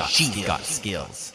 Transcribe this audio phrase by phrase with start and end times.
[0.00, 0.46] got, She's skills.
[0.46, 1.32] got skills.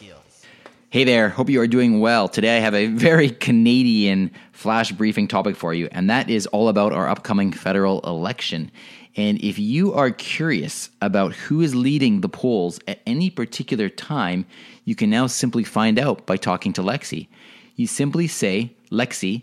[0.90, 2.28] Hey there, hope you are doing well.
[2.28, 6.68] Today I have a very Canadian flash briefing topic for you, and that is all
[6.68, 8.70] about our upcoming federal election.
[9.16, 14.46] And if you are curious about who is leading the polls at any particular time,
[14.84, 17.28] you can now simply find out by talking to Lexi.
[17.76, 19.42] You simply say, Lexi,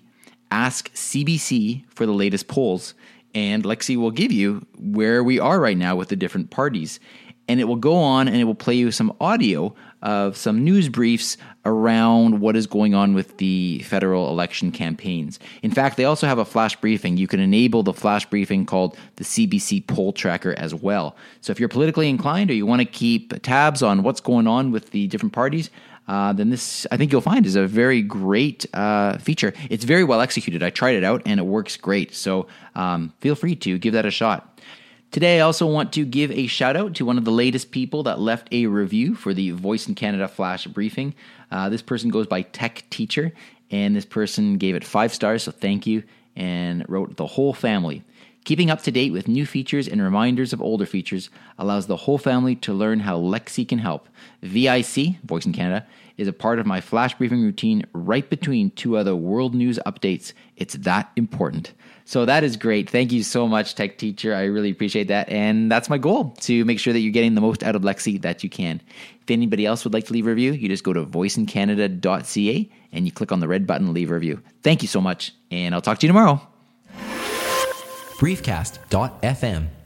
[0.52, 2.94] ask CBC for the latest polls,
[3.34, 7.00] and Lexi will give you where we are right now with the different parties
[7.48, 10.90] and it will go on and it will play you some audio of some news
[10.90, 15.40] briefs around what is going on with the federal election campaigns.
[15.62, 17.16] In fact, they also have a flash briefing.
[17.16, 21.16] You can enable the flash briefing called the CBC Poll Tracker as well.
[21.41, 24.71] So if you're politically inclined or you want to keep tabs on what's going on
[24.71, 25.70] with the different parties,
[26.07, 29.54] uh, then this I think you'll find is a very great uh, feature.
[29.70, 30.62] It's very well executed.
[30.62, 32.13] I tried it out and it works great.
[32.13, 34.60] So um, feel free to give that a shot.
[35.13, 38.02] Today, I also want to give a shout out to one of the latest people
[38.02, 41.13] that left a review for the Voice in Canada Flash briefing.
[41.51, 43.32] Uh, this person goes by Tech Teacher,
[43.70, 46.01] and this person gave it five stars, so thank you,
[46.35, 48.01] and wrote the whole family.
[48.44, 52.18] Keeping up to date with new features and reminders of older features allows the whole
[52.18, 54.10] family to learn how Lexi can help.
[54.41, 58.98] VIC, Voice in Canada, is a part of my flash briefing routine right between two
[58.98, 60.34] other world news updates.
[60.58, 61.72] It's that important.
[62.05, 62.90] So that is great.
[62.90, 64.35] Thank you so much, Tech Teacher.
[64.35, 65.30] I really appreciate that.
[65.30, 68.22] And that's my goal to make sure that you're getting the most out of Lexi
[68.24, 68.81] that you can.
[69.22, 73.06] If anybody else would like to leave a review, you just go to voiceincanada.ca and
[73.06, 74.41] you click on the red button, leave a review.
[74.63, 76.53] Thank you so much, and I'll talk to you tomorrow.
[78.19, 79.82] Briefcast.fm